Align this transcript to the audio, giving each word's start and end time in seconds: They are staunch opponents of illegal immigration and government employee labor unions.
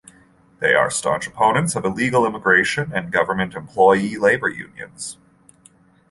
They 0.61 0.73
are 0.73 0.89
staunch 0.89 1.27
opponents 1.27 1.75
of 1.75 1.85
illegal 1.85 2.25
immigration 2.25 2.91
and 2.91 3.11
government 3.11 3.53
employee 3.53 4.17
labor 4.17 4.49
unions. 4.49 5.19